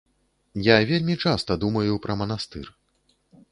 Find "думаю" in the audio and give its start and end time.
1.65-1.93